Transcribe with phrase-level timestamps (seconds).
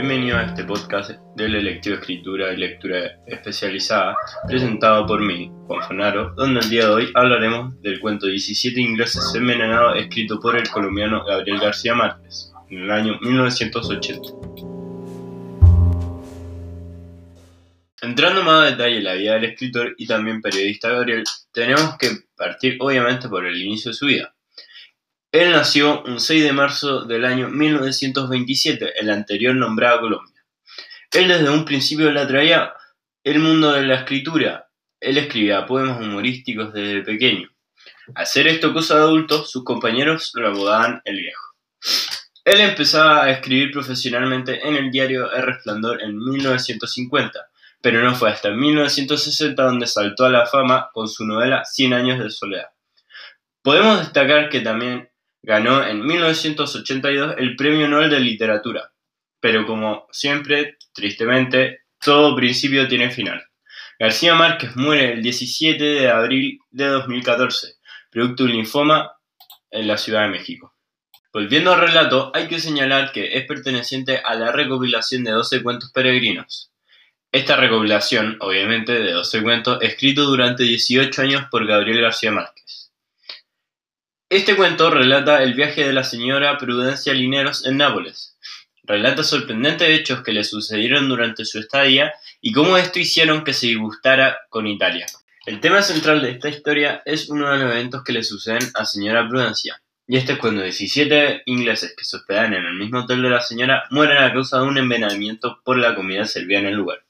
[0.00, 6.34] Bienvenido a este podcast de la lectura y lectura especializada presentado por mí, Juan Fanaro,
[6.36, 11.24] donde el día de hoy hablaremos del cuento 17 ingleses envenenados escrito por el colombiano
[11.24, 14.28] Gabriel García Márquez en el año 1980.
[18.00, 22.10] Entrando más a detalle en la vida del escritor y también periodista Gabriel, tenemos que
[22.36, 24.32] partir obviamente por el inicio de su vida.
[25.30, 30.42] Él nació un 6 de marzo del año 1927, el anterior nombrado Colombia.
[31.12, 32.72] Él desde un principio le atraía
[33.24, 34.70] el mundo de la escritura.
[34.98, 37.50] Él escribía poemas humorísticos desde pequeño.
[38.14, 41.54] Al ser esto cosa de adultos, sus compañeros lo apodaban el viejo.
[42.42, 47.38] Él empezaba a escribir profesionalmente en el diario El Resplandor en 1950,
[47.82, 52.18] pero no fue hasta 1960 donde saltó a la fama con su novela Cien años
[52.18, 52.70] de soledad.
[53.62, 55.10] Podemos destacar que también
[55.48, 58.92] Ganó en 1982 el Premio Nobel de Literatura,
[59.40, 63.42] pero como siempre, tristemente, todo principio tiene final.
[63.98, 67.76] García Márquez muere el 17 de abril de 2014,
[68.10, 69.12] producto de un linfoma
[69.70, 70.74] en la Ciudad de México.
[71.32, 75.90] Volviendo al relato, hay que señalar que es perteneciente a la recopilación de 12 cuentos
[75.92, 76.70] peregrinos.
[77.32, 82.57] Esta recopilación, obviamente, de 12 cuentos, escrito durante 18 años por Gabriel García Márquez.
[84.30, 88.36] Este cuento relata el viaje de la señora Prudencia Lineros en Nápoles.
[88.82, 92.12] Relata sorprendentes hechos que le sucedieron durante su estadía
[92.42, 95.06] y cómo esto hicieron que se disgustara con Italia.
[95.46, 98.84] El tema central de esta historia es uno de los eventos que le suceden a
[98.84, 99.80] señora Prudencia.
[100.06, 103.40] Y este es cuando 17 ingleses que se hospedan en el mismo hotel de la
[103.40, 107.02] señora mueren a causa de un envenenamiento por la comida servida en el lugar.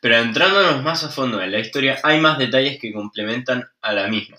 [0.00, 4.08] Pero entrándonos más a fondo en la historia, hay más detalles que complementan a la
[4.08, 4.38] misma.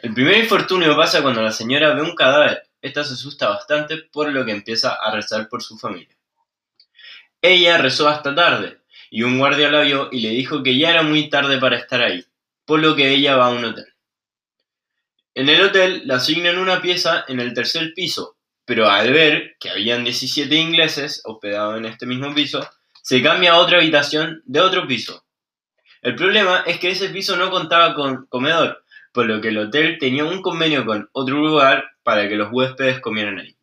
[0.00, 2.68] El primer infortunio pasa cuando la señora ve un cadáver.
[2.82, 6.14] Esta se asusta bastante por lo que empieza a rezar por su familia.
[7.40, 8.80] Ella rezó hasta tarde
[9.10, 12.02] y un guardia la vio y le dijo que ya era muy tarde para estar
[12.02, 12.24] ahí,
[12.66, 13.86] por lo que ella va a un hotel.
[15.34, 19.70] En el hotel le asignan una pieza en el tercer piso, pero al ver que
[19.70, 22.68] habían 17 ingleses hospedados en este mismo piso,
[23.02, 25.24] se cambia a otra habitación de otro piso.
[26.02, 28.84] El problema es que ese piso no contaba con comedor,
[29.16, 33.00] por lo que el hotel tenía un convenio con otro lugar para que los huéspedes
[33.00, 33.56] comieran ahí.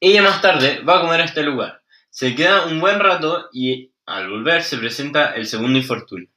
[0.00, 1.80] Ella más tarde va a comer a este lugar.
[2.10, 6.28] Se queda un buen rato y al volver se presenta el segundo infortunio.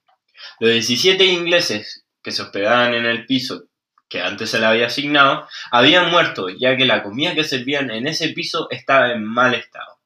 [0.62, 3.66] Los 17 ingleses que se hospedaban en el piso
[4.08, 8.08] que antes se le había asignado habían muerto ya que la comida que servían en
[8.08, 10.00] ese piso estaba en mal estado.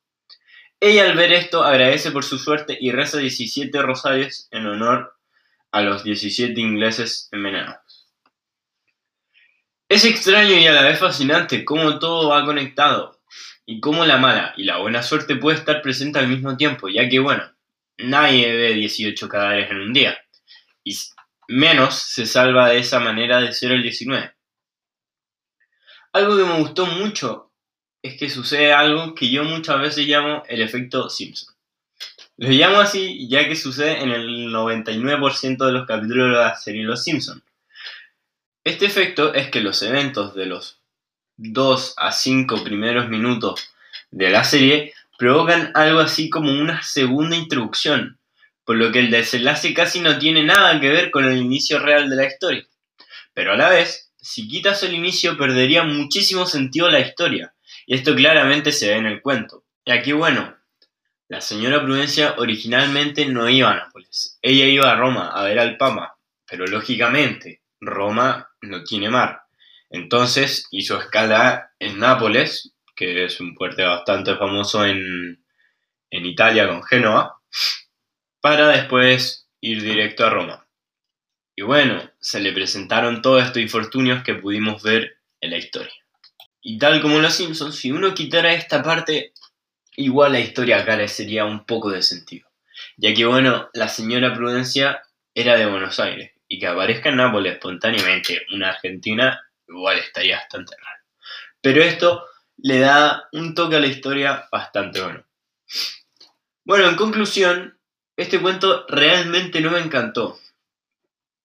[0.80, 5.13] Ella al ver esto agradece por su suerte y reza 17 rosarios en honor
[5.74, 8.08] a los 17 ingleses envenenados.
[9.90, 13.20] Es extraño y a la vez fascinante cómo todo va conectado
[13.66, 17.10] y cómo la mala y la buena suerte puede estar presente al mismo tiempo, ya
[17.10, 17.44] que bueno,
[17.98, 20.18] nadie ve 18 cadáveres en un día
[20.84, 20.96] y
[21.48, 24.32] menos se salva de esa manera de ser el 19.
[26.14, 27.52] Algo que me gustó mucho
[28.04, 31.53] es que sucede algo que yo muchas veces llamo el efecto Simpson.
[32.38, 36.84] Lo llamo así ya que sucede en el 99% de los capítulos de la serie
[36.84, 37.44] Los Simpson.
[38.64, 40.80] Este efecto es que los eventos de los
[41.38, 43.72] 2 a 5 primeros minutos
[44.10, 48.18] de la serie provocan algo así como una segunda introducción,
[48.66, 52.10] por lo que el desenlace casi no tiene nada que ver con el inicio real
[52.10, 52.66] de la historia.
[53.34, 57.54] Pero a la vez, si quitas el inicio perdería muchísimo sentido la historia,
[57.86, 59.64] y esto claramente se ve en el cuento.
[59.86, 60.56] Y aquí bueno,
[61.34, 65.78] la señora Prudencia originalmente no iba a Nápoles, ella iba a Roma a ver al
[65.78, 66.16] Papa,
[66.48, 69.42] pero lógicamente Roma no tiene mar.
[69.90, 75.44] Entonces hizo escala en Nápoles, que es un puerto bastante famoso en,
[76.12, 77.40] en Italia con Génova,
[78.40, 80.68] para después ir directo a Roma.
[81.56, 85.94] Y bueno, se le presentaron todos estos infortunios que pudimos ver en la historia.
[86.62, 89.34] Y tal como los Simpsons, si uno quitara esta parte,
[89.96, 92.50] igual la historia carecería un poco de sentido,
[92.98, 95.02] ya que bueno, la señora Prudencia
[95.34, 100.76] era de Buenos Aires y que aparezca en Nápoles espontáneamente una argentina igual estaría bastante
[100.78, 101.04] raro.
[101.62, 102.26] Pero esto
[102.58, 105.24] le da un toque a la historia bastante bueno.
[106.64, 107.78] Bueno, en conclusión,
[108.16, 110.40] este cuento realmente no me encantó.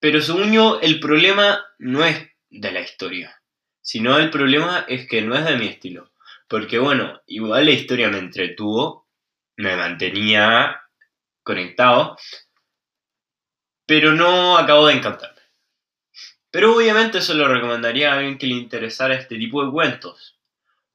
[0.01, 3.41] Pero según yo, el problema no es de la historia,
[3.81, 6.11] sino el problema es que no es de mi estilo.
[6.49, 9.07] Porque bueno, igual la historia me entretuvo,
[9.57, 10.81] me mantenía
[11.43, 12.17] conectado,
[13.87, 15.41] pero no acabo de encantarme.
[16.51, 20.39] Pero obviamente se lo recomendaría a alguien que le interesara este tipo de cuentos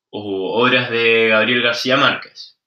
[0.10, 2.58] o obras de Gabriel García Márquez.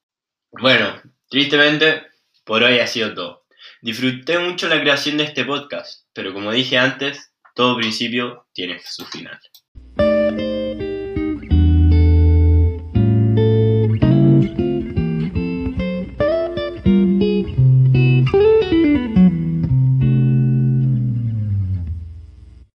[0.53, 2.07] Bueno, tristemente,
[2.45, 3.47] por hoy ha sido todo.
[3.83, 9.05] Disfruté mucho la creación de este podcast, pero como dije antes, todo principio tiene su
[9.07, 9.41] final.